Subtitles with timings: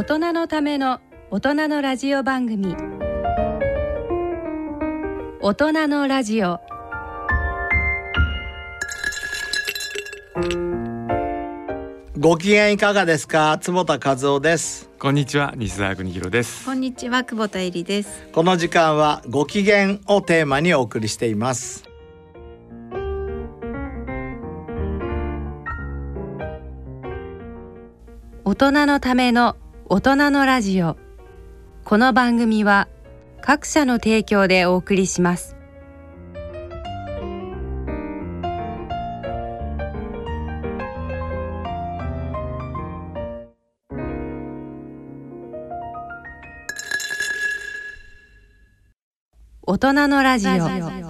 [0.00, 0.98] 大人のための
[1.30, 2.74] 大人のラジオ番組。
[5.42, 6.58] 大人のラジオ。
[12.18, 13.58] ご機嫌いかがですか？
[13.60, 14.88] 坪田和夫です。
[14.98, 15.52] こんにちは。
[15.54, 16.64] 西澤邦弘です。
[16.64, 18.26] こんにちは久保田恵里です。
[18.32, 21.84] この時間はご機嫌をテーマにお送りしています。
[28.46, 29.56] 大人のための
[29.92, 30.96] 大人のラジオ。
[31.84, 32.86] この番組は
[33.40, 35.56] 各社の提供でお送りします。
[49.66, 51.09] 大人のラジオ。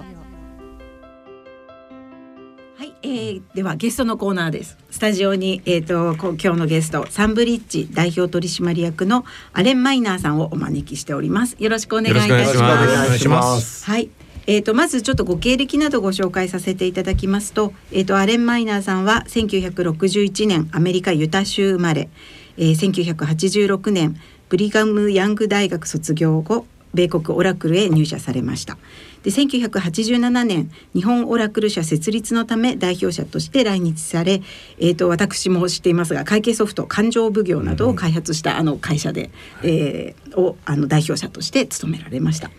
[3.03, 4.77] えー、ではゲストのコーナーです。
[4.89, 11.55] スタジオにえっ、とこ今日のゲストサンブリッジ代表取締役のアレンマイナーさんをお招きしております。
[11.57, 13.85] よろしくお願いいたしよろしくおます願いします。
[13.85, 14.09] はい。
[14.47, 22.09] えー、とまずちょっとご経歴などご紹介させていただきますと,、えー、とアレン・マイナーさんは1961年アメリカユタ州生まれ、
[22.57, 28.77] えー、1986年ブリガム・ヤング大学卒業後米国オラクルへ入社されました。
[29.23, 34.41] で1987年日本オラクル社設立のため代表者として来日され、
[34.79, 39.29] えー、と私も知っていますが会計ソフト勘定奉行などを開発したあの会社で、
[39.63, 42.49] えーをあの代表者として務められました。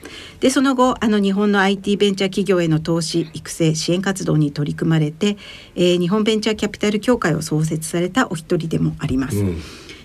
[0.41, 5.39] でその後あの日本の IT ベンチャー企業への投資育成支援活動に取り組まれて、
[5.75, 9.43] えー日本ベンチャーキャピタル協会を創設されたお一人でもあります。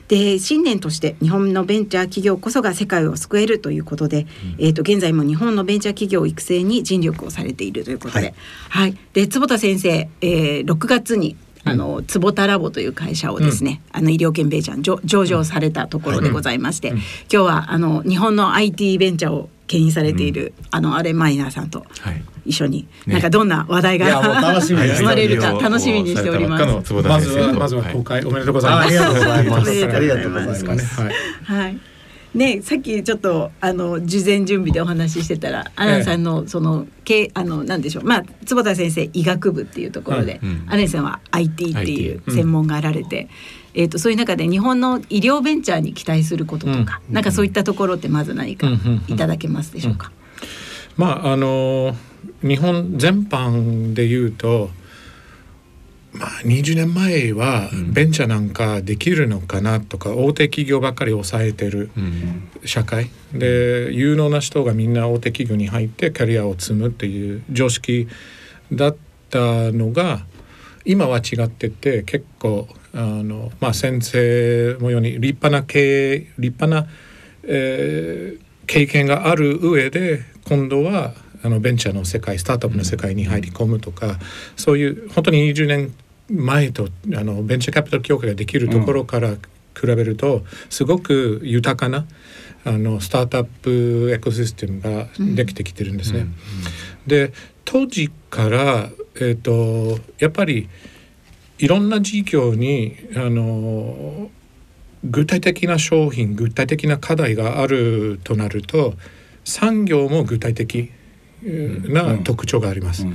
[0.07, 4.25] で信念として日本のベンチャー企業こそが世界を救えるということで、
[4.57, 8.33] えー、と現在も日本のベンチャー企業育成に尽力をされているということで、
[8.69, 8.97] はい。
[9.13, 16.99] で坪田先生、えー、6月にあの坪田ラボという会社をですね、あの医療圏ベンチャーに上上場されたところでございまして、今
[17.29, 22.23] 日はあの日本の IT ベンチャーを牽引されている、あのアレンマイナーさんとはい。
[22.45, 23.13] 一緒に、ね。
[23.13, 24.21] なんかどんな話題が、
[24.61, 26.93] 生まれるか楽しみにしております。
[26.93, 28.85] まずはまずははい公開おめでとうございます。
[28.85, 29.69] あありがとうございます。
[29.95, 31.01] ありがとうございます。
[31.01, 31.13] はい。
[31.43, 31.77] はい。
[32.33, 40.63] ね、さっきちょっとあの事前準備でお話ししてたら、アランさんのそのけあのなんでしょう、まあ坪田先生医学部っていうところで、うんうん。
[40.67, 43.27] アランさんは IT っていう専門があられて、
[43.77, 47.13] えっ、とそういう中で日本の医療ベンチャーに期待することとか、うん。
[47.13, 49.13] なんかそういったところってまず何かうんうんうん。
[49.13, 50.11] いただけますでしょうか？
[50.97, 51.95] まああの
[52.41, 54.71] 日本全般で言うと。
[56.13, 62.49] まあ、20年前はベンチャーなんかできるのかなとか、大手企業ばっかり抑えてるうん。
[62.65, 63.11] 社会。
[63.33, 68.07] で有能な人がみんな大手企業に入ってキャリアを積むっていう常識
[68.71, 68.95] だっ
[69.29, 70.25] たのが
[70.85, 76.87] 今は違ってて結構あの、まあ、先生のように立派な経営立派な、
[77.43, 84.19] えー経験がある上で今度はあのベンチャーの世界スタートアップの世界に入り込むとか、
[84.55, 85.93] そういう本当に20年
[86.29, 89.29] 前とあのベンチャーキャピタル協会ができるところから
[89.79, 92.05] 比べると、すごく豊かな
[92.65, 96.25] あのスタートアップエコシステムができてきてるんですね。
[97.05, 97.31] で
[97.63, 100.67] 当時から、えー、とやっぱり
[101.59, 104.29] いろんな事業にあの
[105.03, 108.93] 具体的な商品具体的な課題があるとなると
[109.43, 110.91] 産業も具体的
[111.43, 113.05] えーな特徴があります。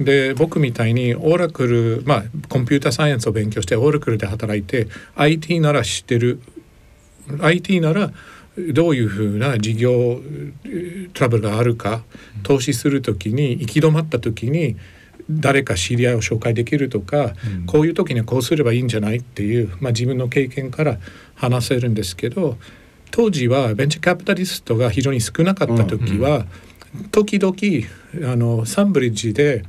[0.00, 6.40] で僕みたいにオーラクルまあコンピューターサイエンスを勉強してオーラクルで働いて IT なら知ってる。
[7.40, 8.10] IT なら
[8.72, 10.20] どういうふうな事業
[10.64, 12.02] えートラブルがあるか
[12.42, 14.76] 投資する時に行き止まった時に
[15.38, 17.34] 誰か知り合いを紹介できるとか、
[17.66, 20.98] こういう時にはこうすればいいんじゃないっていう、まあ、自分の経験から
[21.34, 22.58] 話せるんですけど
[23.10, 26.46] 当時はベンチャーキャピタリストが非常に少なかった時は、
[27.12, 29.64] 時々あのサンブリッジで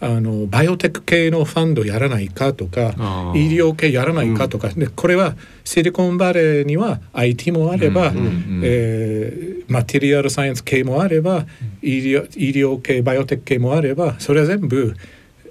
[0.00, 2.92] あのバイオテック系のファンドやらないかとか
[3.34, 5.34] 医療系やらないかとか、でこれは
[5.64, 11.44] シリコンバレーには IT もあれば、うんうんうんえーマテリアルサイエンス系もあれば
[11.82, 14.94] 医療医療系バイオテック系もあればそれは全部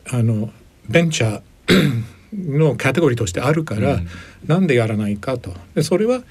[0.09, 0.50] あの
[0.89, 1.97] ベンチャー
[2.33, 4.07] のカテゴリーとしてあるから、うん。
[4.47, 5.53] なんでやらないかと。
[5.75, 6.23] でそれは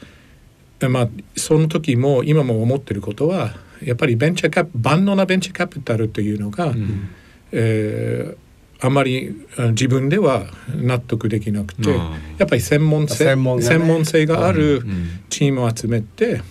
[0.88, 7.08] まあその時も今も思ってることはやっぱりベンチャーキャピ万能なベンチャーキャピタルというのが、うん
[7.52, 8.46] えー
[8.78, 11.96] あまりあ自分では納得できなくて、うん。
[12.36, 13.68] やっぱり専門性専門がね。
[13.68, 15.20] 専門性があるうん。
[15.30, 16.42] チームを集めて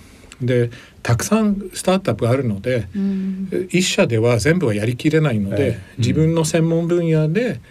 [0.42, 0.72] で
[1.04, 3.68] たくさんスタートアップがあるので、うん。
[3.70, 7.62] 一社では全部はやりきれないので、ええ自分の専門分野で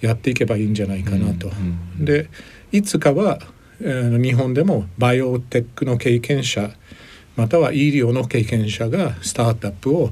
[0.00, 1.48] やっていけばいいんじゃないかなと。
[1.48, 2.04] うん。
[2.04, 2.28] で
[2.72, 3.38] いつかは
[3.80, 6.68] えー日本でもバイオテックの経験者
[7.36, 10.10] または医療の経験者がスタートアップを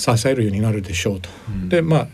[0.00, 1.28] 支えるようになるでしょうと。
[1.68, 2.08] でまあ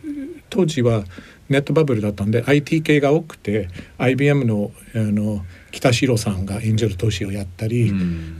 [0.51, 1.05] 当時は
[1.49, 3.69] ネットバブルだったんで IT 系が多くて
[3.99, 7.93] IBM のあの北城さんがエンジェル投資をやったり、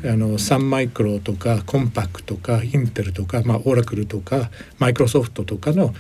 [0.05, 5.95] あのサンマイクロとかコンパクとかインテルとか、まあ、オラクルとかマイクロソフトとかの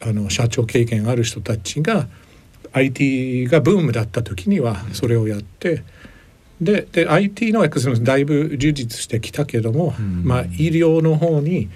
[0.00, 2.08] あの社長経験ある人たちが
[2.72, 5.82] IT がブームだった時にはそれをやって。
[6.60, 11.68] でで IT のエクセだいぶ充実してきたけども、まあ、医療の方に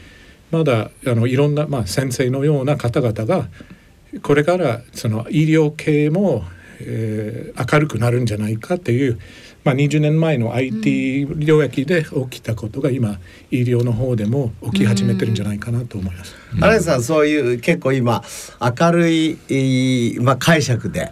[0.56, 3.48] まだあのいろんな、まあ、先生のような方々が
[4.22, 6.44] これからその医療系も、
[6.80, 9.18] えー明るくなるんじゃないかっていう、
[9.64, 13.18] まあ、20年前の IT 領域で起きたことが今
[13.50, 16.36] 医療の方でも起き始めてるんじゃないかなと思います。
[16.60, 18.22] アレンさんそういう結構今
[18.60, 21.10] 明るい、えーまあ、解釈で、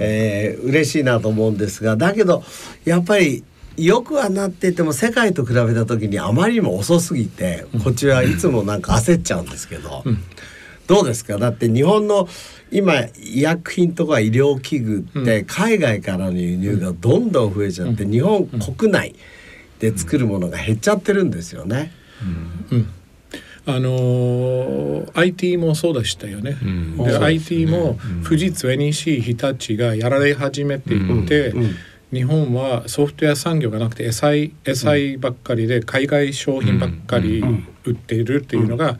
[0.00, 2.42] えー嬉しいなと思うんですがだけど
[2.86, 3.44] やっぱり
[3.76, 10.04] よくはなっていても世界と比べた時にあまりにも遅すぎてこっちはいつもなんか焦っちゃうんですけど、
[10.86, 11.38] どうですか？
[11.38, 12.28] だって日本の
[12.70, 19.14] 今医薬品とか医療器具って海外からの輸入がどんどん増えちゃって日本国内
[19.80, 21.92] で作るものが減っちゃってるんですよね。
[23.66, 26.52] あのー IT もそうでしたよね。
[26.64, 26.96] ん。
[26.98, 31.70] で IT も富士通 NEC 日立がやられ始めていて、うん
[32.14, 37.42] 日本はソフトウェア産業がなくて SI, SI ばっかりで海外商品ばっかり
[37.84, 38.98] 売っているっていうのが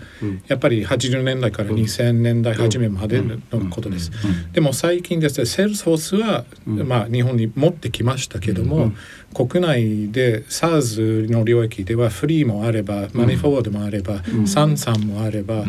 [0.49, 3.39] やっぱり80年代から2000年代初めまでの
[3.71, 4.11] ことです。
[4.53, 8.93] でも最近ですねセールスフォースは、まあ、日本に持ってきましたけども、
[9.35, 15.65] 国内で SARS の領域では freee もあればマネーフォワードもあれば、 Sansan もあれば、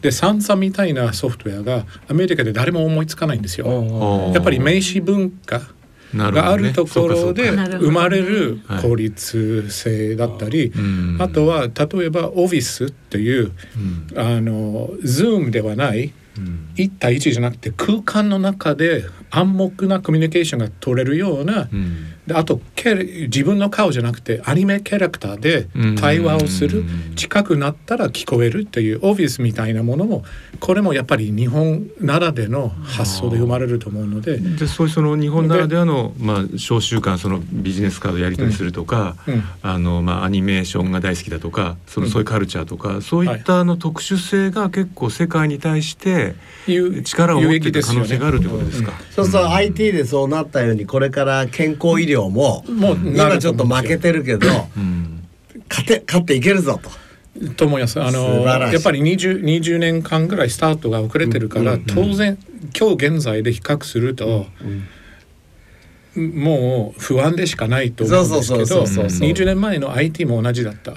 [0.00, 4.30] で Sansan みたいなソフトウェアがアメリカで誰も思いつかないんですよ。
[4.34, 5.60] やっぱり名刺文化
[6.14, 8.82] があるところで生まれるはい。
[8.82, 11.16] 効率性だったり、ん。
[11.20, 13.52] あとは例えばオフィスっていう、
[14.16, 16.12] あの Zoom ではない
[16.76, 22.06] 1対1じゃなくて空間の中で暗黙なコミュニケーションが取れるような、うん。
[22.26, 26.86] であと自分の顔じゃなくてアニメキャラクターで対話をする、うん
[27.20, 30.24] 近くなったら聞こえるっていうオフィスみたいなものも
[30.58, 34.38] これもやっぱり日本ならでの発想で生まれると思うので。
[34.38, 39.42] でそういうその日本ならではのまあ商習慣そのビジネスカードやり取りするとか、うん。
[39.60, 46.34] あのまあアニメーションが大好きだとかそのそういうカルチャーとか、そういったあの特殊性が結構世界に対して
[46.66, 48.92] 有力を持っている可能性があるということですか？
[49.24, 55.26] そうすると IT でそうなったようにこれから健康医療ももう今ちょっと負けてるけどうん。
[55.70, 56.90] 勝て勝っていけるぞと。
[57.56, 58.00] と思います。
[58.00, 62.36] あ素のやっぱり 20, 20年間ぐらいスタートが遅れてるから、当然
[62.76, 64.46] 今日現在で比較すると、
[66.16, 70.90] もう不安でしかないと思うんですけどそうそうそうそう20年前の IT も同じだった。
[70.90, 70.94] い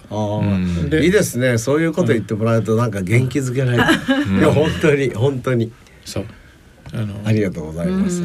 [1.08, 1.60] いですね。
[1.60, 3.84] そういうこと言ってもらうとなんか元気づけられる、
[4.40, 5.72] いや本当に本当に。
[6.04, 6.25] そう
[6.94, 8.22] あのありがとうございます。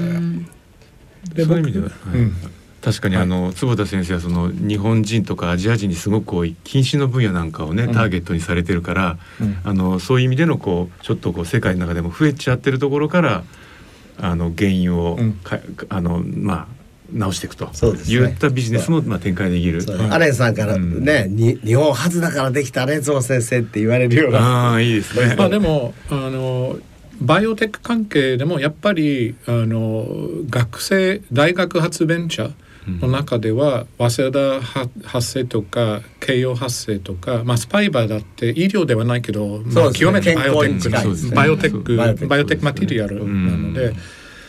[1.35, 2.19] でそういう意味では、はい。
[2.19, 2.35] うん。
[2.81, 9.59] 確かにあの坪田先生はその日本人とかアジア人にすごく多い禁止の分野なんかをね、ターゲットにされてるから、うん。
[9.65, 13.43] あのそういう意味でのこうちょっとこう世界の中でも増えちゃってるところから
[14.19, 15.32] あの原因をうん。
[15.35, 16.67] か、あのまあ
[17.12, 17.71] 直していくと。
[17.73, 18.16] そうですね。
[18.16, 19.83] いったビジネスもまあ展開できる。
[20.11, 24.38] アレンさんからね、に日本初だからできたねゾウ先生って言われるような。
[24.38, 25.35] ああいいですね。
[25.37, 26.78] まあでもあの
[27.20, 30.06] バイオテック関係でもやっぱりあの
[30.48, 34.61] 学生大学発ベンチャーの中では、早稲田
[35.04, 41.37] 発生とか慶応発生とか、まあ、スパイバーだって医療ではないけど、まあ、極めてバイオテック健康に近いですね。
[41.37, 42.64] バイオテックバイオテックバイオテック。
[42.64, 43.96] マテリアルなので、うん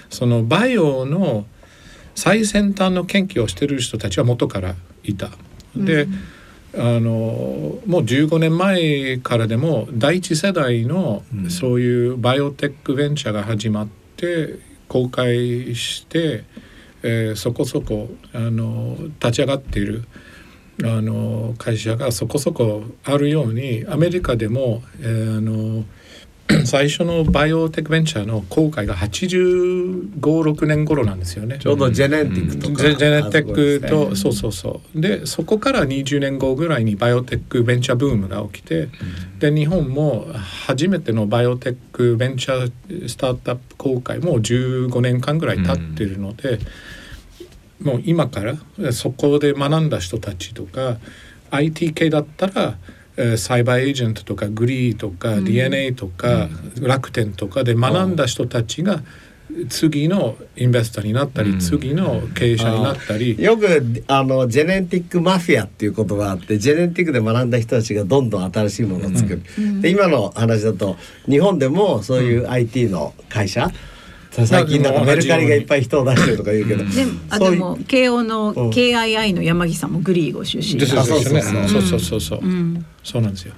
[0.09, 1.45] そのバイオの
[2.15, 5.29] 最先端の研究をしている人たちは元からいた。
[5.75, 6.07] で、
[6.75, 16.43] あのもう15年前からでも第一世代のそういうバイオテックベンチャーが始まって公開して、
[17.01, 20.03] えーそこそこあの立ち上がっている
[20.83, 25.85] あの会社がそこそこあるようにアメリカでも、えーあの
[26.65, 31.59] 最初のバイオテックベンチャーの公開が85,6年頃なんですよね。
[31.59, 35.01] ちょうどジェネティックとか、ジェジェネテックと、そうそうそう。
[35.01, 38.89] でそこから20年後ぐらいにバイオテックベンチャーブームが起きて、
[39.39, 46.59] で日本も初めてのバイオテックベンチャースタートアップ公開もう15年間ぐらい経ってるので、
[47.81, 48.55] もう今から
[48.91, 50.97] そこで学んだ人たちとか
[51.51, 52.77] IT 系だったら
[53.19, 56.47] サイバーエージェントとかグリーとか DeNA とか
[56.81, 59.01] 楽天とかで学んだ人たちが
[59.67, 61.59] 次のインベスターになったり、うん。
[61.59, 69.41] 次の経営者になったり、よくあのジェネンテックマフィアっていう言葉があってジェネンテックで学んだ人たちがどんどん新しいものを作る、
[69.81, 70.97] で今の話だと
[71.27, 73.71] 日本でもそういう IT の会社、
[74.45, 76.89] 最近なんかメルカリがいっぱい人を出してるとか言うけど、うん。
[76.91, 78.69] であでも慶応のうん。
[78.69, 80.79] KII の山岸さんもグリーご出身。
[80.79, 81.41] ですあですよね。
[81.41, 82.39] そうそうそうそうそう。
[82.41, 82.85] うん。
[83.03, 83.53] そうなんですよ。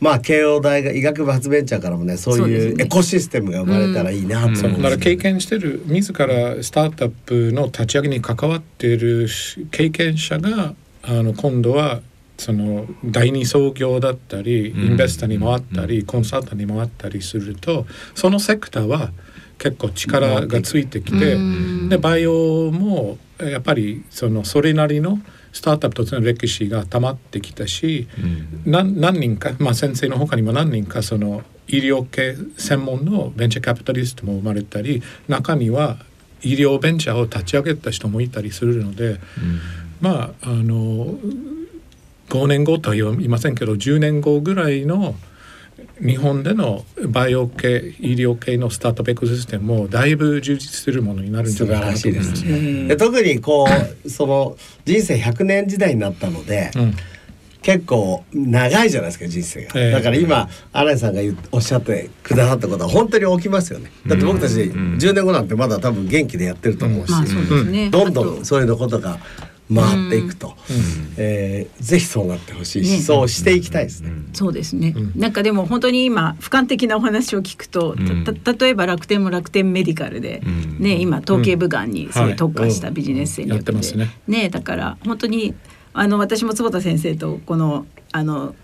[0.00, 9.28] まあ慶応大学医学部発ベンチャーからもねそういうエコシステムが生まれたらいいなと思うんだから経験してる自らスタートアップの立ち上げに関わっている
[9.70, 12.00] 経験者があの今度は
[12.36, 14.80] その第二創業だったりうん。
[14.84, 19.10] インベスターに回ったり、コンサルタントに回ったりするとそのセクターは
[19.58, 21.88] 結構力がついてきて、うん。
[21.88, 25.18] でバイオもやっぱりそのそれなりの
[25.52, 28.70] スタートアップとしての歴史が溜まってきたし、うん。
[28.70, 35.96] 何何人か、まあ、先生の他にも何人かその医療系専門のベンチャーキャピタリストも生まれたり中には
[36.42, 39.18] 医療ベンチャーを立ち上げた人もいたりするので
[40.00, 41.18] まああの
[42.28, 45.16] 5年後とは言いませんけど10年後ぐらいの
[46.00, 53.66] 日本でのバイオ系医療系のスタートアップエコシステムもだいぶ充実するものになるんじゃないかなと思います素晴らしいですで特にこ
[54.04, 56.94] うその人生100年時代になったので、うん。
[57.62, 59.90] 結構長いじゃないですか人生が、ええ。
[59.90, 63.90] だから今新井さんがおっしゃってくださったことは本当に起きますよね。
[64.06, 64.98] だって僕たちうん。
[64.98, 67.90] 10年後なんてまだ多分元気でやってると思うし、まあそうですね。
[67.90, 69.18] どんどんそういうのことが
[69.74, 70.54] 回っていくと、
[71.16, 72.98] えーぜひそうなってほしいし、ね。
[72.98, 74.12] そうしていきたいですね。
[74.32, 75.12] そうですね、うん。
[75.16, 78.24] なんかでも本当に今俯瞰的なお話を聞くと、うん。
[78.24, 80.78] たた例えば楽天も楽天メディカルで、うん。
[80.78, 81.90] ね今統計部がん。
[81.90, 83.78] にすごい特化したビジネス戦略で、うん。
[83.78, 85.54] やってますねだから本当に
[85.92, 88.54] あの私も坪田先生とこのあの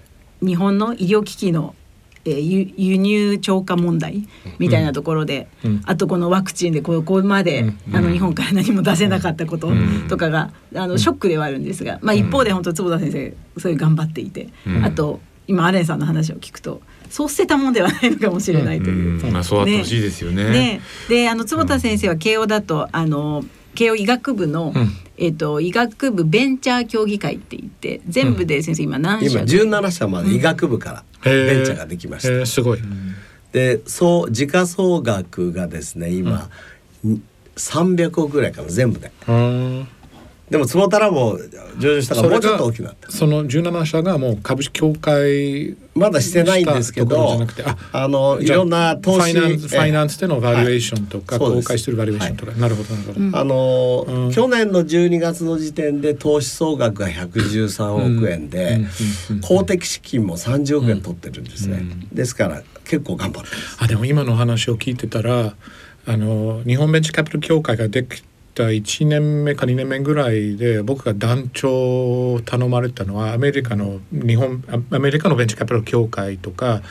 [0.41, 1.75] 日本の医療機器の
[2.25, 5.83] えー輸輸入超過問題みたいなところで、うん。
[5.87, 7.97] あとこのワクチンでここまで、うん。
[7.97, 10.07] あの日本から何も出せなかったことうん。
[10.09, 14.85] とかが、あのショックではあるんですが、まあ、一方で本当坪田先生そういう頑張っていて、うん。
[14.85, 19.25] あと今アレンさんの話を聞くとそう捨てたもんではないのかもしれないという。
[19.25, 19.33] うん。
[19.33, 20.51] まあそうあってほしいですよね。
[20.51, 24.91] ね、であの坪田先生は慶応だとあの慶応医学部の、うん。
[25.19, 32.29] えっと医学部ベンチャー協議会って言って全部で先生今何今社17社まで医学部からベンチャーができました。
[32.31, 32.81] えーすごい。
[33.53, 36.49] でそう時価総額がですね今、
[37.57, 39.13] 300億ぐらいかな全部で。
[40.57, 41.39] うんでも坪田ラボ
[41.79, 42.91] 上場したからもうちょっと大きくな。
[42.91, 43.11] った。
[43.11, 53.37] その17社がもう株式協会まだしてないんですけどなくてああのいろんな投資ファイナンスファイナンスでのバリュエーションとか、公開してるバリュエーションとか、なるほどなるほど、うん。
[53.37, 54.33] あの、うん。
[54.33, 58.81] 去年の12月の時点で投資総額が113億円で、
[59.41, 62.09] 公的資金も30億円取ってるんですね、うん。
[62.13, 63.77] ですから結構頑張ってます。
[63.81, 65.55] あでも今の話を聞いてたら
[66.05, 68.23] あの日本ベンチャーキャピタル協会ができ
[68.55, 76.83] た1年目か2年目ぐらいで僕が団長を頼まれたのはアメリカの日本あアメリカのベンチャーキャピタル協会とか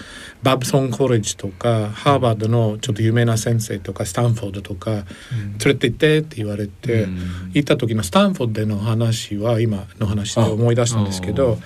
[0.44, 5.06] バブソンコレッジとかハーバードのちょっと有名な先生とかスタンフォードとか連
[5.65, 7.51] れて行ってって言われて、うん。
[7.53, 11.60] 行った時のスタンフォードでの話は今の話で思い出したんですけあど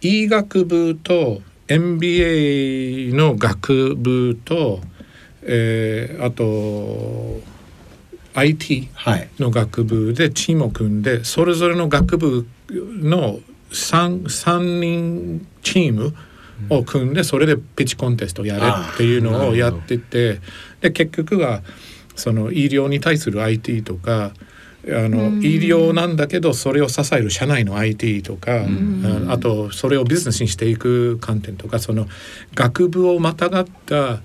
[0.00, 4.80] 医学部と MBA の学部と、
[5.42, 7.53] えーあと
[8.34, 9.28] IT はい。
[9.38, 16.14] の学部でチームを組んでそれぞれの学部の 3, 三人チーム
[16.70, 18.62] を組んでそれでピッチコンテストやれ
[18.94, 20.40] っていうのをやってて
[20.80, 21.62] で結局は
[22.14, 24.32] その医療に対する IT とか
[24.86, 28.64] あの医療なんだけどそれを支える社内の IT とか、
[29.28, 32.06] ああとそれをビジネスにしていく観点とかその
[32.54, 34.20] 学部をまたがった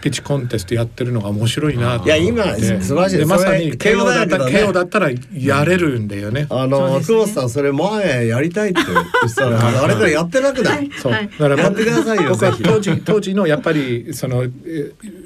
[0.00, 2.08] ピッチコンテストやってるのが面白いなと思って。
[2.08, 3.16] いや今素晴らしい。
[3.18, 6.46] ですまさに慶応だったら、慶応だったらやれるんだよね。
[6.48, 10.90] あの、久保田さんそれ前やりたいって言ってたらあれからやってなくない？
[10.92, 11.12] そう。
[11.12, 11.28] はい。
[11.28, 14.50] だからやってくださいよ僕は当時当時のやっぱりそのえ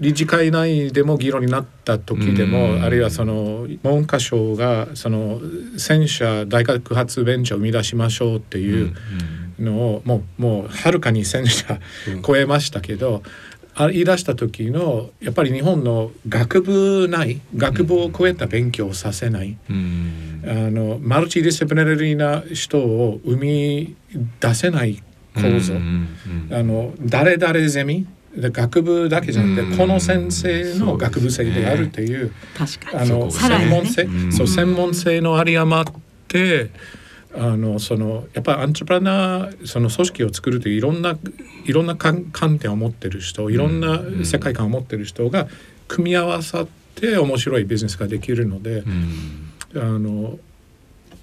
[0.01, 2.83] 理事会内でも議論になった時でも、うん。
[2.83, 5.41] あるいはその文科省がその
[5.77, 8.95] 戦車大学発ベンチャーを生み出しましょうっていう
[9.59, 11.79] のを、もうもうはるかに戦車
[12.27, 13.29] 超えましたけど、あ
[13.77, 19.57] 言い出した時のやっぱり日本の学部内学部を超えた勉強をさせない。
[19.69, 20.43] うん。
[20.47, 23.97] あのマルチディスプリナリーな人を生み
[24.41, 25.03] 出せない
[25.35, 26.09] 構造、うん
[26.51, 29.79] うんあの誰々ゼミで学部だけじゃなくて、うん。
[29.79, 33.13] この先生の学部生であるという、確かに。
[33.13, 34.33] あの専門性、うん。
[34.33, 35.93] そう専門性の有り余っ
[36.29, 36.71] て
[37.35, 41.17] あのそのやっぱりアントプラナーその組織を作るといういろんな
[41.65, 45.47] いろんな観観点を持ってる人いろんな世界観を持ってる人が
[45.87, 48.85] 組み合わさってて面白いビジネスができるので、
[49.75, 50.39] あの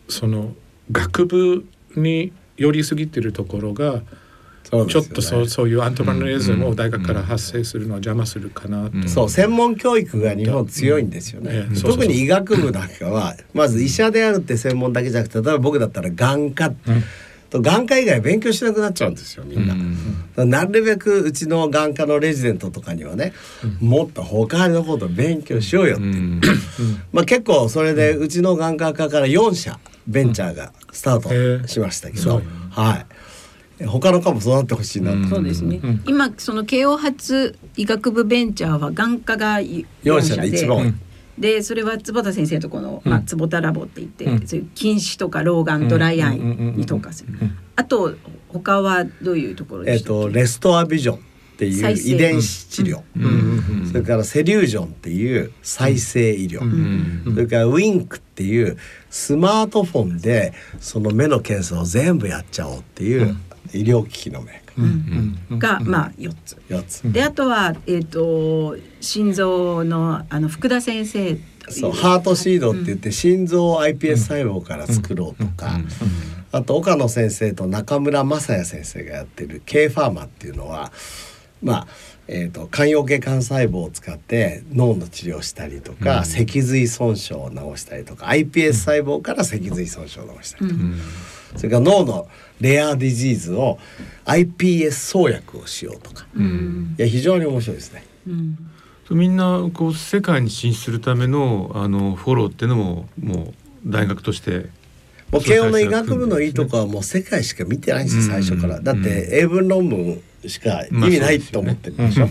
[0.10, 0.54] その
[0.92, 4.02] 学部に寄りすぎてるところが
[4.70, 16.74] ちょっとそうそういうアントプラネリズムを大学から発生するのは邪魔するかなと、そう専門教育が日本強いんですよね、特に医学部なんかはまず医者であるって専門だけじゃなくて例えば僕だったら眼科、
[17.50, 19.74] と眼科以外勉強しなくなっちゃうんですよみんな、
[20.44, 23.34] うん、なるべくうちの眼科のレジデントとかにはね、
[23.82, 26.42] うん、もっと他のこと勉強しようよって、うん、
[27.14, 33.06] まあ結構それでうちの眼科科から4社ベンチャーがスタートしましたけど、はい
[33.86, 35.12] 他の科も育ってほしいな。
[35.12, 40.94] と、そうですね、今その慶応発医学部ベンチャーは眼科が4社で一番多い、
[41.38, 47.34] でそれは坪田先生とこの、まあ、坪田ラボって言って、うん、そういう近視とか老眼ドライアイに特化する、
[47.76, 48.16] あと
[48.50, 51.20] 他はどういうところえっ、とレストアビジョンっ
[51.58, 53.02] ていう遺伝子治療、
[53.88, 56.62] それからセリュージョンっていう再生医療、
[57.34, 58.78] それからウィンクっていう
[59.10, 63.36] スマートフォンでその目の検査を全部やっちゃおうっていう
[63.74, 66.58] 医療機器のメーカー、がまあ4つ。
[66.70, 67.12] 4つ。
[67.12, 71.38] であとは、えーと、心臓のあの福田先生。
[71.70, 75.78] そうハートシードって言って心臓を iPS 細胞から作ろうとか、
[76.54, 80.94] あと岡野先生と中村雅也先生がやってる K ファーマっていうのは
[81.62, 81.88] まあ
[82.30, 91.00] えーと、肝陽系幹細胞を使って脳の治療したりとか、うん、脊髄損傷を治したりとか iPS 細胞から脊髄損傷を治したりとか、うん、
[91.56, 92.28] それから脳の
[92.60, 93.80] レアディジーズを
[94.26, 98.04] iPS 創薬をしようとか、うん、いや非常に面白いですね。
[99.10, 103.54] みんなこう世界に進出するためのあのフォローっていうのもも
[103.86, 104.70] う大学として。
[105.32, 108.80] もう慶応の医学部のいいとこはもう世界しか見てないんですよ最初から。
[108.80, 112.30] だって英文論文しか意味ないと思ってるでしょ。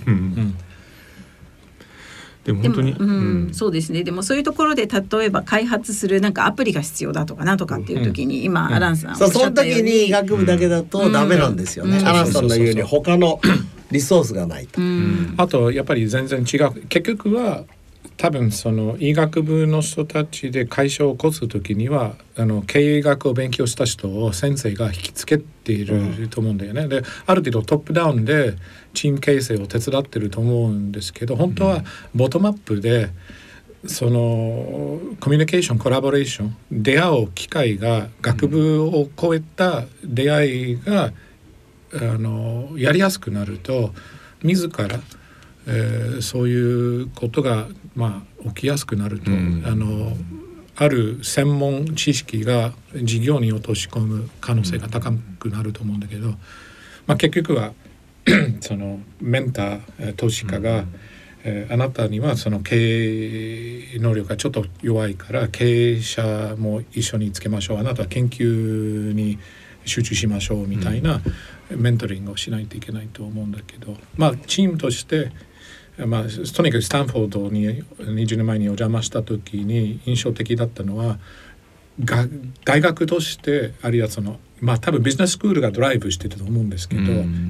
[2.47, 2.93] でも本当に？
[2.93, 4.05] うん、そうですね。
[4.05, 13.41] でもそういうところで例えば開発するなんかアプリが必要だとかなとかっていう時に、今、アランさんそうその時に医学部だけだとダメなんですよね、アランさんの言うに他の
[13.91, 14.81] リソースがないと、
[15.39, 16.87] あとやっぱり全然違う。
[16.87, 17.65] 結局は
[18.17, 26.83] 多分その医学部の人たちで会社を起こす時にはあの経営学を勉強した人を先生が引きつけていると思うんだよね。
[26.83, 28.55] うん、である程度トップダウンで
[28.95, 33.11] チーム形成を手伝ってると思うんですけど本当はボトムアップで
[33.85, 41.13] そのコミュニケーションコラボレーション出会う機会が学部を超えた出会いが、
[41.93, 43.93] あのやりやすくなると
[44.43, 45.01] 自ら
[45.67, 50.17] えー、そういうことが、まあ、起きやすくなると、うん、あの
[50.77, 56.31] ある専門知識が事業に落とし込む可能性が高くなると思うんだけど、
[57.07, 57.73] まあ、結局は
[58.61, 60.95] そのメンター投資家が、うん、
[61.45, 62.77] えー、あなたにはその経
[63.95, 67.79] 営能力がちょっと弱いから経営者も一緒につけましょう。
[67.79, 69.39] あなたは研究に
[69.87, 71.21] 集中しましょうみたいな
[71.71, 75.33] メントリングをしないといけないと思うんだけどまあチームとして
[76.05, 81.19] まあ、とにかくスタンフォードに20年前にお邪魔した時に印象的だったのは
[82.05, 82.27] が
[82.65, 87.03] 大学としてあるいはそのまあ多分ビジネススクールがドライブしてたと思うんですけど、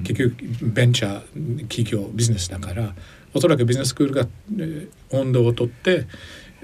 [0.04, 2.94] 結局ベンチャー企業ビジネスだから
[3.35, 4.26] おそらくビジネススクールが、
[4.59, 6.06] え温度をとって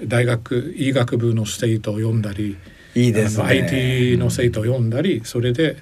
[0.01, 2.57] 大学医学部の生徒を読んだり
[2.95, 5.77] いいです、ね、IT の生徒を読んだりそれで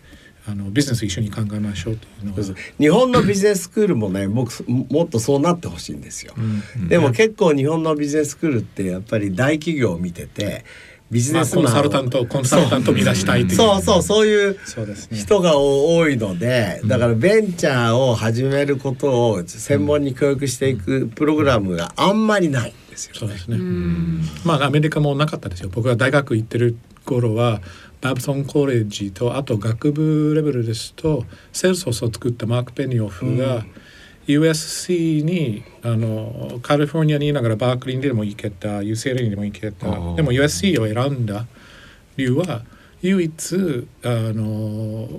[0.48, 10.66] あのビジネス一緒に考えましょうというのは日本のビジネススクールもね僕もっとそうなってほしいんですよ、うん、でも結構日本のビジネススクールってやっぱり大企業を見てて
[11.12, 13.58] ビジネスまあ、コンサルタントコンサルタント見出したいという。
[13.58, 13.82] そう。
[13.82, 14.58] そうそういう
[15.12, 23.58] 人が多いのでだからベンチャーを始めることを専門に教育していくプログラムがあんまりないんですよ、ね、そうですね。
[24.46, 25.70] まあアメリカもなかったですよ。
[25.70, 26.78] 僕が大学行ってる
[27.12, 27.62] 頃は
[28.00, 33.72] バブソンコレッジとあと学部レベルですとセルソスを作ったマーク・ペニオフが、うん。
[34.28, 41.48] USC にあのカリフォルニアにいながらバークリーでも行けた UCLA にも行けたでも USC を選んだ
[42.18, 42.62] 理由は
[43.02, 45.10] 唯一あの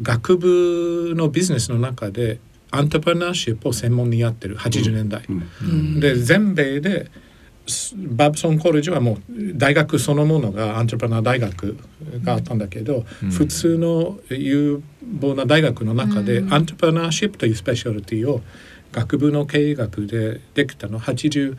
[0.00, 2.40] 学部のビジネスの中で
[2.70, 5.48] アントプレナーシップを専門にやってる80年代、うん。
[5.60, 7.10] うん、で全米で
[7.96, 9.18] バブソンコレージはもう
[9.54, 11.76] 大学そのものがアントレプナー大学
[12.22, 14.82] があったんだけど、うん、普通の有
[15.20, 18.40] 望な大学の中で、アントレプナーシップというスペシャリティを
[18.92, 21.00] 学部の経営学でできたの。
[21.00, 21.56] 86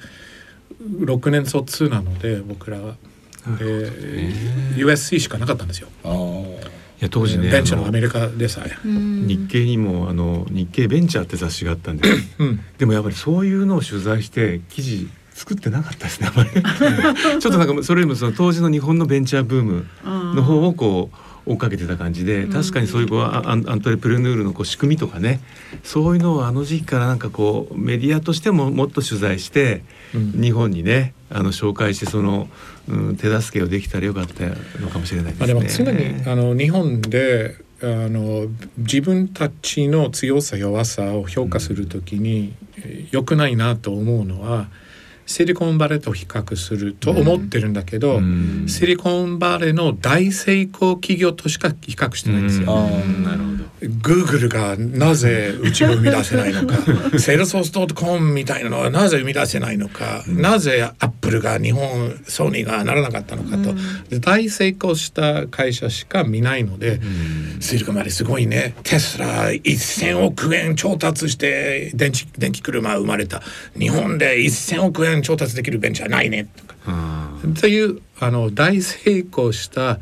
[1.30, 2.96] 年卒なので僕らは。
[3.58, 3.90] で
[4.76, 5.88] USC しかなかったんですよ。
[7.02, 8.76] いや当時ねベンチャーのアメリカでさえ。
[8.86, 15.10] 日経にもあの日経ベンチャーって雑誌があったんで、うん、でもやっぱりそういうのを取材して記事
[15.42, 16.50] 作ってなかったですねあまり。
[17.42, 21.10] ちょっとなんかそれよりもその当時の日本のベンチャーブームの方をこ
[21.48, 25.40] う追っかけてた感じで確かにそういうこうアンアントレプレヌールのこう仕組みとかね
[25.84, 32.48] そういうのをあの時期からなんかこうメディアとしてももっと取材して、日本にねあの紹介してその、
[32.88, 34.44] うん、手助けをできたらよかった
[34.80, 35.48] のかもしれないですね。
[35.48, 38.46] でも常にあの日本であの
[38.78, 42.54] 自分たちの強さ弱さを評価するときに
[43.10, 44.68] 良くないなと思うのは
[45.32, 52.66] シリコンバレーと比較すると思ってるんだけど、うん、シリコンバレーの大成功企業としか比較してないんですよ。
[53.24, 53.61] なるほど
[54.02, 56.76] グーグルがなぜうちを生み出せないのか。
[57.20, 63.72] セールソースドットコムみたいなのはなぜ生み出せないのか、うん、なぜアップルが日本ソニーがならなかったのかと、
[64.12, 67.00] うん、大成功した会社しか見ないので、
[67.56, 68.76] うん、シリコンバレーすごいね。
[68.84, 73.42] テスラ1,000億円調達して電池電気車生まれた。
[73.78, 76.48] 日本で1,000億円調達できるベンチャーないね。
[76.56, 76.76] とか。
[77.60, 80.00] というあの大成功した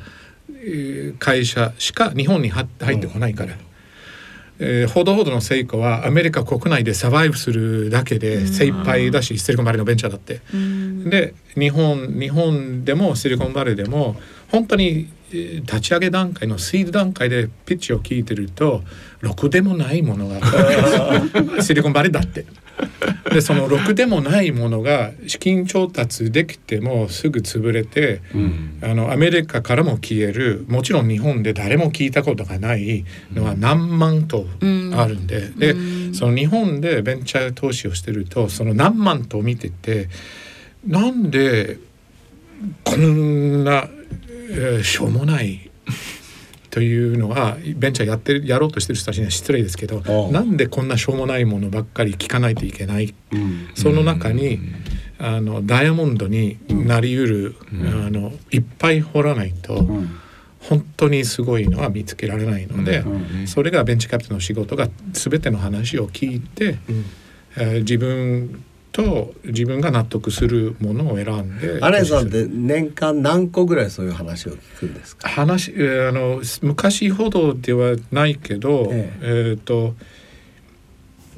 [1.19, 3.53] 会社しか日本に入ってこないから。
[4.61, 10.41] えー、ほどほどの成果はアメリカ国内でサバイブするだけで精一杯だし、シリコンバレーのベンチャーだって。
[11.09, 14.17] で日本日本でもシリコンバレーでも
[14.49, 18.83] 本当に立ち上げ段階のスイード段階でピッチを聞いてると
[19.21, 20.41] ろくでもないものが
[21.63, 22.45] シリコンバレーだって。
[23.29, 40.09] でそのろくでもないものが資金調達できてもすぐ潰れて、うん、あのアメリカからも消えるもちろん日本で誰も聞いたことがないのは何万とあるんで、うん、で、うん、その日本でベンチャー投資をしてるとその何万と見てて
[40.85, 41.77] なんで
[42.83, 43.87] こんな、
[44.51, 45.69] えー、しょうもない
[46.69, 50.01] というのはベンチャーやってるやろうとしてる人たちには失礼ですけど
[50.31, 54.59] なんでこんなしょうもないものばっかり聞かないといけない、うん、その中に、
[55.17, 59.85] あのダイヤモンドになりうる、うん、あのいっぱい掘らないと、
[60.61, 63.03] 本当にすごいのは見つけられないので、
[63.47, 66.77] それがベンチャーキャピタルの仕事が全ての話を聞いて、
[67.57, 75.29] えー、自分と自分が納得するものを選んでアレンさんって年間何個ぐらいそういう話を聞くんですか？
[75.29, 79.27] 話あの昔ほどではないけど、ええ。
[79.49, 79.95] えー、と、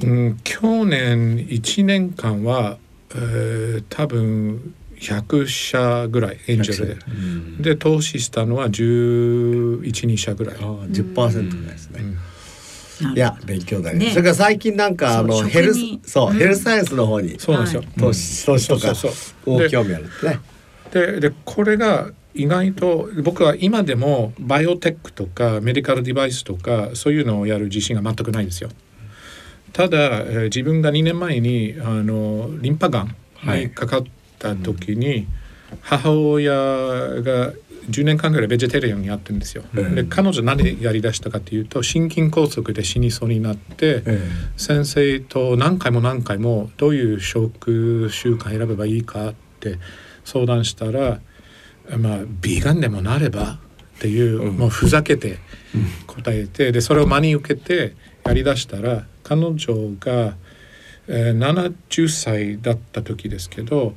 [0.03, 2.77] うん、去年1年間は、
[3.13, 10.55] えー、多分100社ぐらいエンジェルで、うん、で投資したのは112社ぐらい。
[10.55, 12.01] あ10%ぐらいですね。
[12.01, 12.17] うん
[13.15, 17.83] いや勉強だね、ね、それから最近なんかあのヘルスそう、うん、ヘルスサイエンスの方にそうなんですよ。
[17.97, 18.93] 投資投資とか
[19.45, 20.39] 大興味あるね。
[20.91, 28.69] ででこれが意外と僕は今でもバイオテックとかメディカルデバイスとかそういうのをやる自信が全くないんですよ。
[29.73, 33.15] ただ、えー、自分が2年前にあのリンパがん
[33.59, 34.03] にかかっ
[34.37, 35.27] た時に、はい、
[35.81, 37.53] 母親が
[37.91, 39.63] 10年間ぐらいベジタリアンにやってるんですよ。
[39.73, 44.19] うん、で彼女何やりだしたかというと心筋梗塞で死にそうになって、うん、
[44.57, 49.77] 先生と何回も何回もどういう食習慣選べばいいかって
[50.23, 51.19] 相談したら
[51.97, 53.59] まあビーガンでもなれば
[53.97, 55.39] っていう、うん、もうふざけて
[56.07, 59.57] 答えてでそれを真に受けてやりだしたら彼女
[59.99, 60.35] が、
[61.07, 63.95] えー、70歳だった時ですけど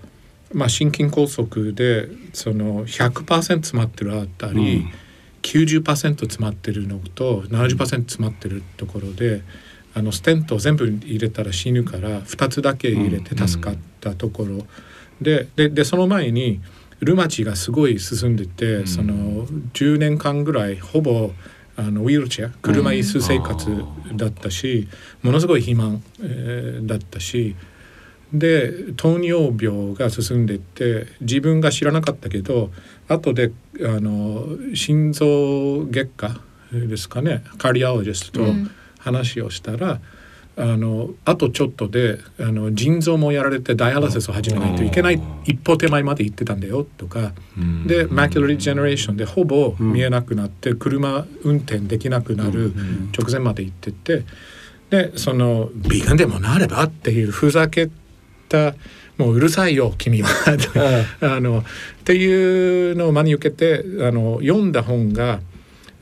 [0.55, 4.93] まあ、心筋梗塞でその100%詰まってるあったり、うん、
[5.43, 5.85] 90%
[6.21, 9.43] 詰まってるのと70%詰まってるところで
[9.95, 14.65] あのステントを全部入れたら死ぬから2つだけ入れて助かったところ、うん、
[15.21, 16.61] でででその前に
[17.01, 21.33] ルマチがすごい進んでて、うん、その10年間ぐらいほぼ
[21.77, 24.87] あのウィールチェア車椅子生活だったし、
[25.23, 27.57] ものすごい肥満、えー、だったし。
[28.35, 32.71] で糖尿病が進んでいって自分が知らなかったけど
[33.09, 34.45] 後であの
[34.75, 36.41] 心臓外科
[36.73, 38.53] ですかねカリアオロジストと
[38.99, 40.01] 話をしたら、
[40.57, 52.75] うん、あのあとちょっとであの腎臓もやられてダイアラシスを始めないといけない一歩手前まで行ってたんだよとか、うん、でマキュラリジェネレーションでほぼ見えなくなって車運転できなくなる
[53.17, 54.25] 直前まで行ってて。
[54.91, 57.89] でそのビーガンでもなればっていうふざけ
[58.55, 58.75] た
[59.19, 60.29] もううるさいよ君は。
[61.21, 61.63] あのっ
[62.05, 65.41] ていうのを真に受けてあの読んだ本が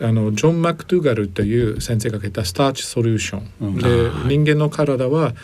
[0.01, 5.35] あのジョン・マクトゥーガルという先生が書いた「スターチ・ソリューション」うん、で人間の体は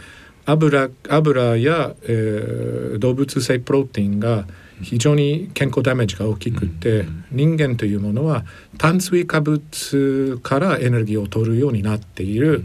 [0.46, 4.46] 油油や、えー、動物性プロテインが
[4.82, 8.44] 非常に健康ダメージが大きくて、うん、人間というものは
[8.78, 12.64] 炭水化物からエネルギーを取るようになっている、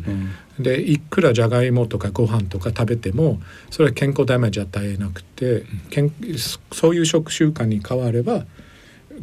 [0.59, 5.63] でいくらじゃがいもとかご飯とか食べてもそれは健康ダメージ与えなくて、
[6.71, 8.45] そういう食習慣に変われば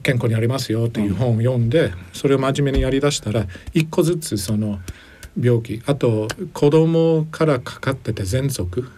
[0.03, 4.79] 健康になりますよという本を読んでそれを真面目にやりだしたら一個ずつその
[5.41, 8.91] 病気あと子供からかかってて喘息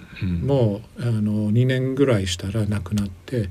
[0.42, 3.50] もうあの2年ぐらいしたら亡くなって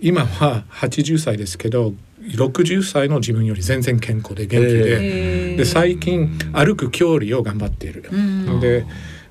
[0.00, 8.02] 今は80歳ですけど60歳の自分より全然健康で元気でで最近歩く距離を頑張っている。
[8.60, 8.86] で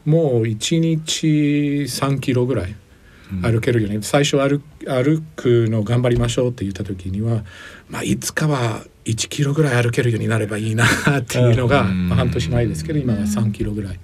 [0.06, 1.28] もう1日
[1.84, 2.76] 3キロぐらい
[3.44, 7.44] 歩けるように、最初歩歩くの頑張りましょうって言った時には、
[7.90, 14.00] まあ、いつかは1キロぐらい歩けるようになればいいなっていうのが、まあ、半年前ですけど今は3キロぐらい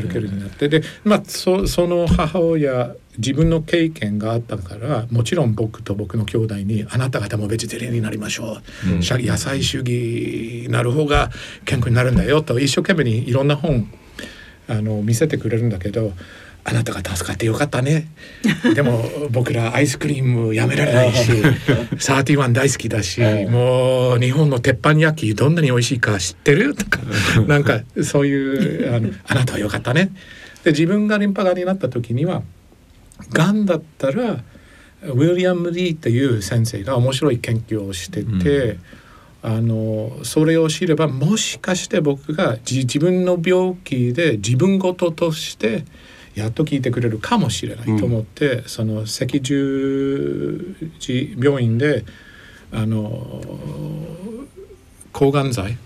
[0.00, 0.68] 歩けるようになって。
[0.68, 11.30] で、まあ、そその母親自分の経験があったからもちろん僕と僕の兄弟に「あなた方もベジタリアンになりましょう」うん、野菜主義なる方が
[11.64, 13.90] 健康になるんだよ」と一生懸命にいろんな本
[14.68, 16.12] あの見せてくれるんだけど
[16.68, 18.08] あなたが助かってよかったね。
[18.74, 21.30] でも 僕らアイスクリームやめられないし
[21.98, 26.74] サーティワン大好きだしもう日本の鉄板焼きどんなに美味しいか知ってる？
[26.74, 26.98] と か
[27.46, 30.10] なんかそういうあのあなたはよかったね。
[30.64, 32.42] で自分がリンパがんになった時には
[33.32, 34.42] がんだったら
[35.02, 38.78] ウィリアム・リーっていう先生が面白い研究をしてて、
[39.44, 45.84] うん、あのそれを知ればもしかして僕が自分の病気で自分事として
[46.36, 52.04] やっと聞いてくれるかもしれないと思って、うん、その赤十字病院で
[52.70, 53.42] あの
[55.12, 55.78] 抗がん剤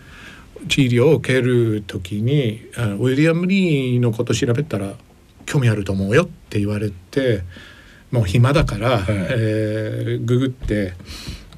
[0.69, 4.95] 治療を受ける時にウィリアム・リーのこと調べたら
[5.47, 7.43] 興味あると思うよって言われて
[8.11, 10.95] もう暇だから、はい、えー、ググって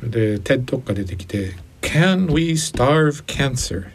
[0.03, 3.87] で TED が出てきて「Can we starve cancer?」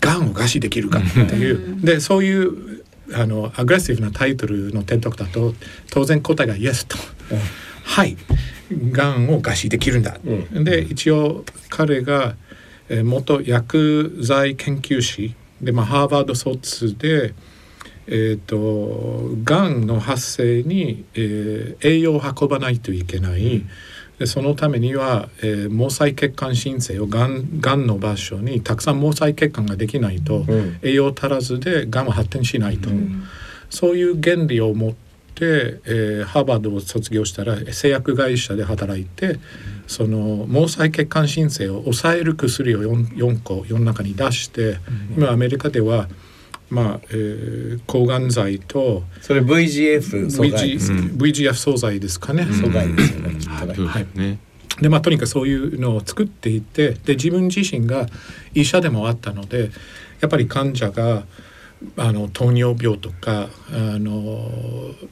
[0.00, 1.80] がんを餓死できるかっていう。
[1.80, 2.77] でそういう
[3.14, 5.54] あのアグレッシブなタイトルのテッドだと
[5.90, 6.96] 当然答えが「イエス」と
[7.84, 8.16] 「はい。
[8.70, 12.36] がんを餓死できるんだ」うん、で一応彼が、
[12.88, 17.34] えー、元薬剤研究士で、まあ、ハーバード卒で、
[18.06, 23.56] えーと、がんの発生に、えー、栄養を運ばないといけない。
[23.56, 23.68] うん
[24.18, 33.24] でそのためには、えー、毛細血管新生をがんがんの場所にたくさん毛細血管ができないと、うん、栄養足らずでがんは発展しないと、うん、
[33.70, 34.96] そういう原理を持って、
[35.84, 39.38] えー、ハーバードを卒業したら製薬会社で働いて、
[39.86, 44.78] その毛細血管新生を抑える薬を 4, 4個世の中に出して、
[45.16, 46.08] 今アメリカでは
[46.70, 52.42] まあ、えー、抗がん剤とそれ VGF 阻害、VG VGF 素材ですかね。
[52.42, 53.86] 阻害ですよね。
[53.86, 54.38] はい。
[54.80, 58.06] でまあとにかくそういうのを作っていてで自分自身が
[58.54, 59.70] 医者でもあったので
[60.20, 61.24] やっぱり患者が
[61.96, 64.50] あの糖尿病とかあの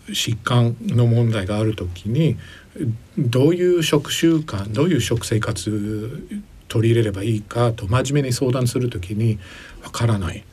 [0.09, 2.37] 疾患の問題がある時に
[3.17, 9.39] どういう食習慣どういう食生活取り入れればいいかと真面目に相談する時に
[9.85, 10.45] わからない。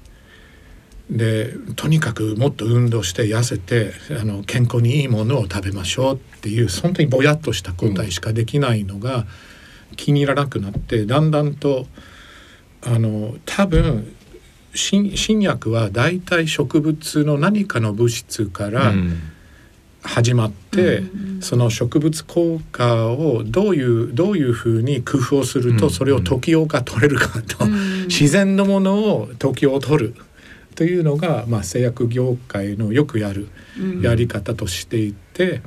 [1.10, 9.26] でとにかくもっと運動して痩せてあの健康にいいものを食べましょうっていう本当にぼやっとした答えしかできないのが
[9.96, 11.88] 気に入らなくなってだんだんと
[12.82, 14.16] あの多分
[14.76, 18.94] 新薬は大体植物の何かの物質から
[20.02, 30.16] 始まって、うん、その植物効果をどういうどういうふうに工夫をするとそれを時用が取れるかと、うん、自然のものを時用を取る。
[30.76, 33.48] というのが、まあ、製薬業界のよくやる
[34.02, 35.62] やり方としていて、うん、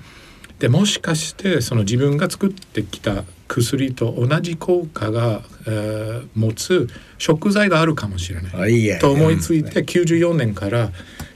[0.58, 6.88] でもしかしてその自分が作ってきた薬と同じ効果が、えー、持つ
[7.18, 10.90] 食材があるかもしれないと思いついて94年から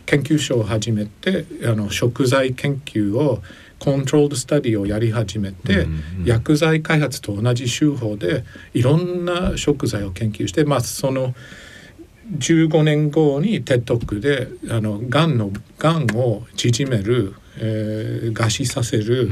[0.07, 3.43] 研究所を始めてあの食材研究を
[3.79, 11.35] コントロールスタディをやり始めて、うんうん、薬剤開発と同じ手法でいろんな食材を研究してまあその
[12.39, 19.31] 15年後に TED であのがんのがんを縮める、えー、餓死させる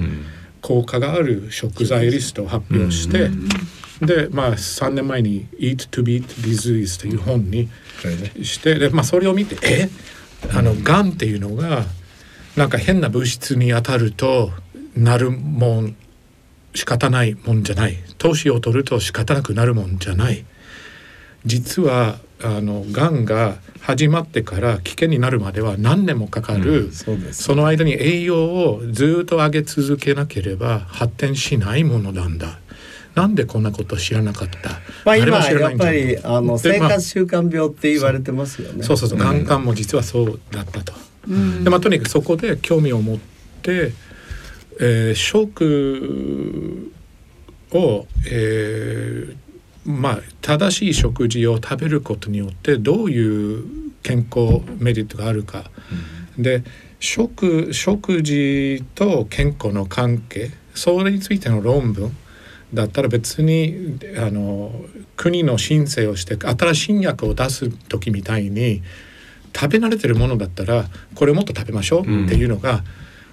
[0.60, 7.68] 効果がある食材リストを発表して、うん、でまあ3年前に「Eat to Beat Disease」という本に
[8.42, 9.88] してで、まあ、それを見てえ？
[10.52, 11.84] あのがんっていうのが
[12.56, 14.50] なんか変な物質に当たると
[14.96, 15.96] なるもん
[16.74, 17.96] 仕方ないもんじゃない。
[18.18, 20.44] 年を取ると仕方なくなるもんじゃない。
[21.44, 32.60] 実はあのがんが始まってから危険になるまでは何年もかかる、うんそね、その間に栄養をずっと上げ続けなければ発展しないものなんだ。
[33.14, 34.70] なんでこんなこと知らなかった？
[35.04, 38.84] まあ今やっぱりあの生活習慣病って言われてますよね。
[38.84, 38.96] そう。
[38.96, 39.08] そう。
[39.08, 40.92] そう、ガンガンも実はそうだったと。
[41.64, 43.18] でまあとにかくそこで興味を持っ
[43.62, 43.92] て、
[44.78, 46.92] えー食
[47.72, 49.36] を、えー
[49.88, 53.64] まあ正しい食事を食べることによってどういう
[54.02, 55.70] 健康メリットがあるか。
[56.38, 56.62] で
[57.00, 62.14] 食食事と健康の関係それについての論文
[62.74, 64.72] だったら別にあの
[65.16, 68.82] 国の申請をして新しい新薬を出す時みたいに
[69.56, 72.84] 食べ慣れてるものだったらこれもっと食べましょうっていうのが、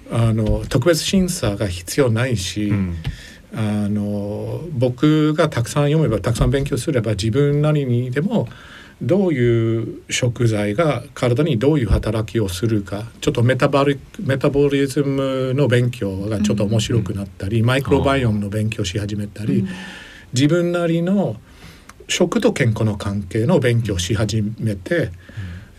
[0.09, 2.95] あの特別審査が必要ないし、うん
[3.55, 8.49] あの僕がたくさん読めばたくさん勉強すれば自分なりにでも
[9.01, 19.65] どういう食材が体にどういう働きをするかちょっとメタボリメタボリズムの勉強がちょっと面白くなったり、マイクロバイオームの勉強し始めたり、
[20.33, 21.35] 自分なりの
[22.07, 25.11] 食と健康の関係の勉強をし始めて、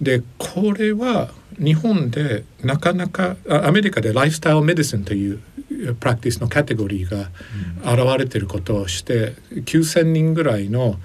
[0.00, 5.40] でこれは日本でなかなかあアメリカでライフスタイルメディシンという
[5.98, 7.30] プラクティスのカテゴリーが
[7.92, 10.96] 現れていることをして9,000人ぐらいの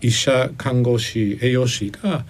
[0.00, 2.24] 医者看護師栄養士が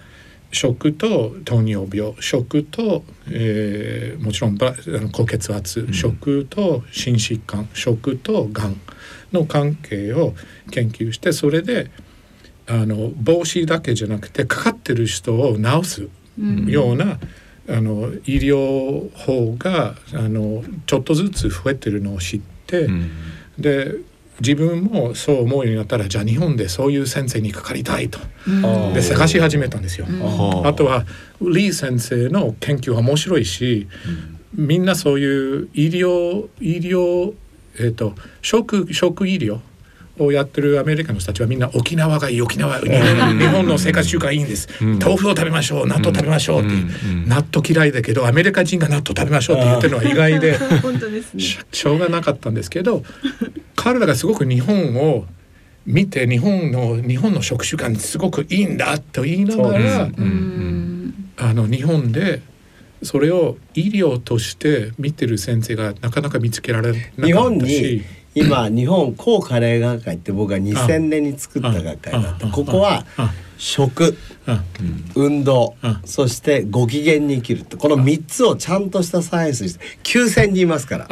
[0.51, 8.79] 食と糖尿病食と、えーもちろんばあの高血圧、食と心疾患食とがん
[9.31, 10.33] の関係を
[10.71, 11.91] 研究してそれで
[12.67, 16.09] あの防止だけじゃなくてかかってる人を治す
[16.67, 17.19] ような、
[17.69, 23.11] あの医療法があのちょっとずつ増えてるのを知って、うん。
[23.57, 23.95] で
[24.41, 28.19] 自分もそう思うようになったらじゃあ日本でそういう先生にかかりたいと。
[28.63, 30.05] あで探し始めたんですよ。
[30.05, 31.05] はあとは
[31.41, 33.87] リー先生の研究は面白いし、
[34.53, 37.33] みんなそういう医療医療
[37.79, 39.59] えっ、と食食医療
[40.19, 44.99] をやってるアメリカの人たちはみんな沖縄がいい沖縄日本日本の生活習慣いいんです、うん。
[44.99, 45.87] 豆腐を食べましょう。
[45.87, 46.69] 納豆食べましょうって、
[47.27, 50.57] 納豆嫌いだけどアメリカ人が納豆食べましょうって言ってるのは意外で。
[50.81, 51.41] 本当ですね。
[51.41, 53.03] ししょうがなかったんですけど
[53.75, 55.25] 彼らがすごく日本を
[55.85, 60.09] 見て日本の日本の食習慣すごくいいんだと言いながら、
[61.37, 62.41] あの日本で
[63.03, 67.27] それを医療として見てる先生がなかなか見つけられなかったし。
[67.27, 68.03] 日本に
[68.35, 72.47] 今日本高カレー学会って僕が2000年に作った学会だった。
[72.47, 74.63] ここはあ食あ
[75.15, 77.75] 運動うんそしてご機嫌に生きるって。
[77.75, 81.07] この3つをちゃんとしたサイエンスにして9,000人いますから。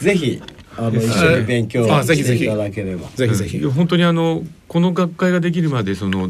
[0.00, 0.42] ぜひ
[0.76, 2.38] あの一緒に勉強あぜひぜひ。
[2.38, 3.08] していただければ。
[3.14, 6.28] ぜひぜひ、本当にあのこの学会ができるまでその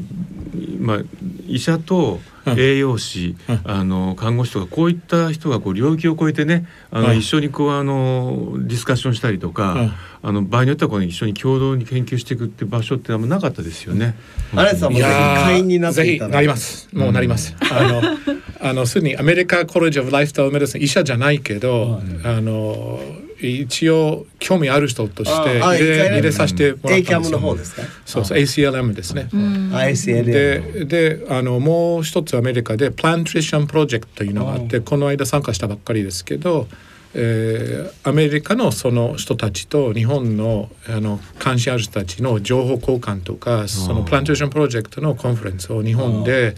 [0.78, 0.98] まあ
[1.46, 2.20] 医者とうん
[2.56, 3.60] 栄養士、うん。
[3.64, 7.18] あの看護師とかこういった人がこう領域を超えてねあの、うん。
[7.18, 14.14] 一緒にこうあのディスカッションしたりとか、あの場合によってはこう一緒に共同に研究していくって場所ってあんまなかったですよね。
[14.54, 16.88] アレスさんもぜひ会員になってぜひいただなります。
[16.92, 18.02] もうなります、あの
[18.60, 23.00] あのすでにアメリカコレッジオブライフスタイルメディシン医者じゃないけど、あの
[23.40, 27.32] 一応興味ある人として入れ入れさせてもらったんですよ。
[27.32, 27.82] ACAM の方ですか？
[28.04, 29.28] そうそう ACLM ですね、
[30.24, 36.66] でであのもう一つアメリカでプラントリションプロジェクトというのがあってこの間参加したばっかりですけど、
[37.14, 46.54] えーアメリカのその人たちと日本のあの関心ある人たちの情報交換とかそのプラントリションプロジェクトのコンファレンスを日本で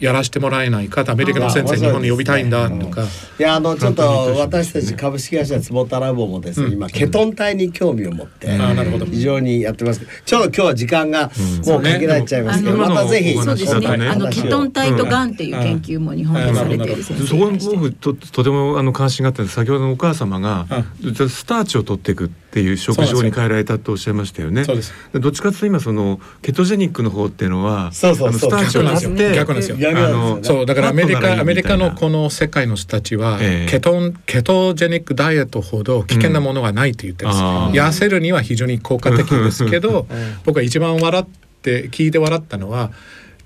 [0.00, 3.04] やらせてもらえないかとアメリカの先生日本に呼びたいんだとか。
[3.38, 4.02] いやあのちょっと
[4.38, 9.06] 私たち株式会社坪田ラボもですね、今ケトン体に興味を持って、あーなるほど。
[9.06, 11.30] 非常にやってますけどちょうど今日は時間が
[11.66, 13.86] もう限られちゃいますけど、うんまたぜひそうですね。
[13.86, 19.46] あのケトン体とがんっていう研究も日本でされている先生そこ僕ととてもあの関心があったん。
[19.46, 20.66] です先ほどのお母様が、
[21.02, 24.64] スターチを取っていくっていう食事法に変えられたとおっしゃいましたよね。
[24.64, 24.92] そうです。
[25.12, 28.54] どっちかというと今そのケトジェニックの方っていうのはそうそうそう。
[28.54, 29.76] あのスターチを取って逆なんですよ。
[29.76, 30.36] 逆なんですよ。
[30.36, 33.70] ねそうだからアメリカアメリカのこの世界の人たちは、ええ。
[33.70, 40.06] ケトンケトジェニックダイエットほど危険なものはないと言ってるんです、痩せるには非常に効果的ですけど
[40.44, 41.26] 僕が一番笑っ
[41.62, 42.90] て聞いて笑ったのは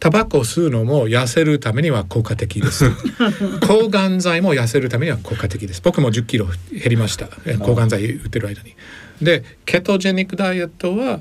[0.01, 2.91] タバコを吸うのも痩せるためには効果的です。
[3.67, 5.83] 抗がん剤も痩せるためには効果的です。
[5.83, 7.29] 僕も1 0キロ減りました。
[7.45, 8.75] え抗がん剤打ってる間に。
[9.21, 11.21] でケトジェニックダイエットは、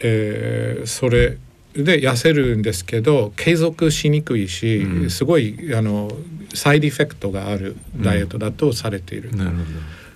[0.00, 1.38] えーそれ
[1.74, 5.10] で痩せるんですけど継続しにくいし、うん。
[5.10, 6.16] すごいあの
[6.54, 9.34] サイドエフェクトがあるダイエットだとされている。
[9.34, 9.64] なるほど。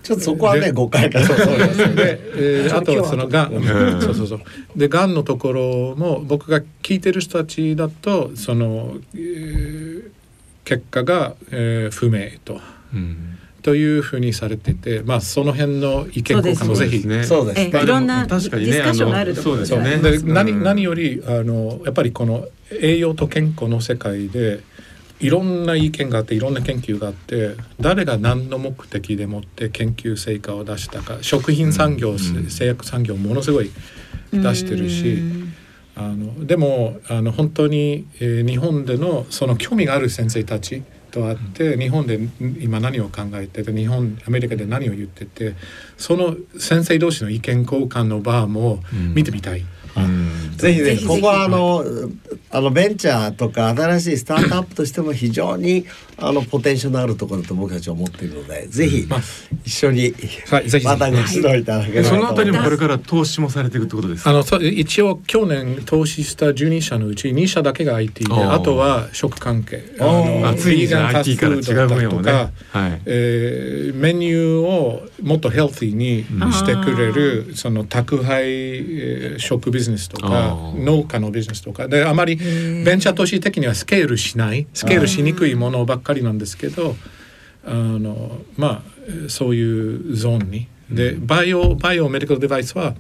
[0.09, 4.00] ちょっとそこはねで誤解かと思いますで、えー あとそのがん、ん。
[4.00, 4.40] そうそうそう。
[4.74, 10.02] でがんのところも僕が聞いてる人たちだとその、えー
[10.64, 12.61] 結果が、えー不明と。
[12.94, 13.38] うん。
[13.62, 17.06] というふうにされてて、まあその辺の意見交換もぜひ。
[17.06, 17.70] ねそうですね。
[17.74, 19.96] えいろんなデ確かにねィスカッションがあるところそうですよね。
[19.98, 24.61] でうん何何よりあのやっぱりこの栄養と健康の世界で
[25.20, 33.70] いろんな意見があっていろんな研究があって誰が何の目的でもって研究成果を出したか食品産業、ん製薬産業ものすごい
[34.32, 35.18] 出してるし。
[36.00, 42.20] あのでもあの本当に、えー日本でのその興味がある先生たちと会って、日本で
[42.60, 45.56] 今何を考えてて日本アメリカで何を言ってて
[45.96, 48.78] その先生同士の意見交換の場も
[49.12, 49.60] 見てみたい。
[49.60, 49.78] うん
[50.57, 51.07] ぜひぜひ。
[51.07, 51.84] ここはあの
[52.51, 55.84] あのベンチャーとか新しいスタートアップとしても非常に
[56.20, 59.20] あのポテンシャルのあるところだと僕たちは思っているのでぜひまあ
[59.64, 60.12] 一緒に
[60.50, 62.50] はいまたご指導いただければとそのあたり。
[62.52, 64.30] もこれから投資もされていくってことですか？
[64.30, 68.52] あのそう一応去年投資した12社のうち2社だけが IT であー。
[68.54, 69.82] あとは食関係。
[70.00, 70.48] あー。
[70.48, 72.32] あついに IT から違う分野もね。
[72.32, 72.48] は
[72.88, 73.00] い。
[73.06, 81.88] えーメニューをもっとヘルティーにしてくれる、その宅配、えー食ビジネスとか農家のビジネスとか。
[81.88, 84.66] であまりベンチャー投資的にはスケールしない。
[84.74, 86.96] スケールしにくいものばっかりなんですけど
[87.64, 90.68] あのまあえーそういうゾーンに。
[90.90, 92.94] でバイオバイオメディカルデバイスは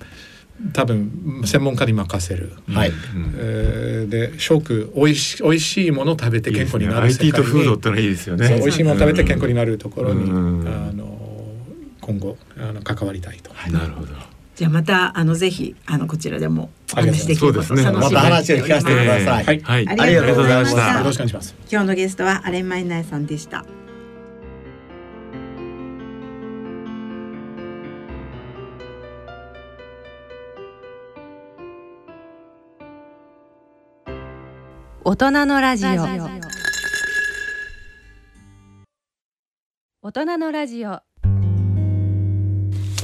[0.74, 2.52] 多分専門家に任せる。
[2.68, 2.90] はい。
[2.90, 3.34] うん。
[3.38, 7.28] えーで食おいしおいしいものを食べて健康になるいいですね。
[7.28, 8.46] IT とフードっにてのはいいですよね。
[8.46, 10.68] そう美味しいものを食べて健康になるところに、うん。
[10.68, 11.18] あの
[12.00, 13.52] 今後あの関わりたいと。
[13.70, 14.12] なるほど
[14.58, 17.92] じゃあまたあのぜひあのこちらでもお話できることそうですね。
[17.92, 18.14] 楽しみに。
[18.14, 19.44] また話を聞かせてください。
[19.44, 19.60] はい。
[19.60, 19.88] はい。
[19.88, 20.98] ありがとうございました。
[20.98, 21.54] よろしくお願いします。
[21.70, 23.64] 今日のゲストはアレンマイナイさんでした。
[35.04, 35.88] 大人のラジオ。
[40.02, 41.07] 大人のラジオ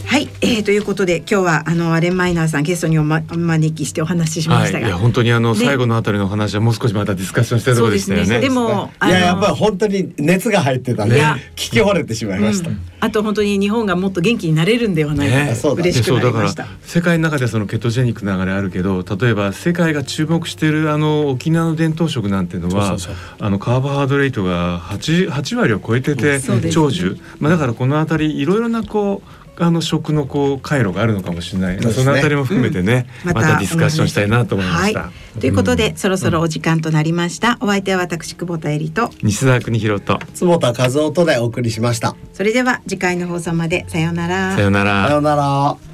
[0.07, 8.27] はい、えー、ということで今日はあのアレンマイナーさんゲストにお,、ま、お招きしてお話ししまはい、したが、いや本当にあのね最後のあたりの話はもう少しまたディスカッションしたいところでしたよね。
[8.27, 11.21] そうですねでもいややっぱり本当に熱が入ってたね。
[11.57, 12.71] 聞き惚れてしまいました。
[12.71, 16.67] うんあと本当に日本がもっと元気になれるんではないかねと、そうだ嬉しくなりました。
[16.85, 26.41] 世界の中ではそのケトジェニックな流れあるけど例えば世界が注目しているあの沖縄の伝統食なんていうのはそうそうあのカーボハイドレートが 8, 8割を超えてて
[26.71, 31.95] 長寿、まあ、だからこの辺りいろいろなこうあの食のこう回路があるのかもしれない、そね。
[31.95, 33.35] その辺りも含めてね、うん。
[33.35, 35.01] またディスカッションしたいなと思いました。
[35.01, 37.59] はい、ということで、そろそろお時間となりました。
[37.61, 40.19] お相手は私久保田恵里と、西澤邦弘と。
[40.35, 42.17] 坪田和夫とでお送りしました。
[42.33, 43.85] それでは次回の放送まで。
[43.89, 44.55] さようなら。
[44.55, 45.07] さようなら。
[45.07, 45.94] さようなら。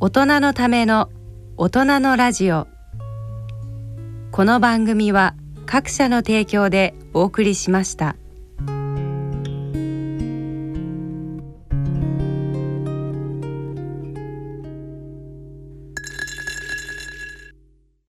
[0.00, 1.10] 大人のための
[1.56, 2.68] 大人のラジオ
[4.30, 5.34] この番組は
[5.66, 8.14] 各社の提供でお送りしました。